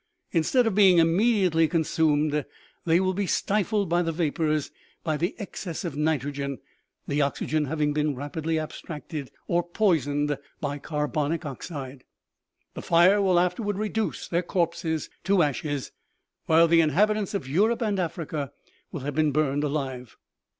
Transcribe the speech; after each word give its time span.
Instead 0.31 0.65
of 0.65 0.73
being 0.73 0.97
immediately 0.97 1.67
consumed, 1.67 2.43
they 2.85 2.99
will 2.99 3.13
be 3.13 3.27
stifled 3.27 3.87
by 3.87 4.01
the 4.01 4.11
vapors, 4.11 4.71
by 5.03 5.15
the 5.15 5.35
excess 5.37 5.85
of 5.85 5.95
nitrogen 5.95 6.57
the 7.07 7.21
oxygen 7.21 7.65
having 7.65 7.93
been 7.93 8.15
rapidly 8.15 8.57
abstracted 8.57 9.29
or 9.47 9.61
poisoned 9.61 10.39
by 10.59 10.79
carbonic 10.79 11.45
oxide; 11.45 12.03
the 12.73 12.81
fire 12.81 13.21
will 13.21 13.37
afterwards 13.39 13.77
reduce 13.77 14.27
their 14.27 14.41
corpses 14.41 15.07
to 15.23 15.43
ashes, 15.43 15.91
while 16.47 16.67
the 16.67 16.81
inhabitants 16.81 17.35
of 17.35 17.47
Europe 17.47 17.83
and 17.83 17.99
Africa 17.99 18.51
will 18.91 19.01
have 19.01 19.13
been 19.13 19.31
burned 19.31 19.63
alive. 19.63 20.17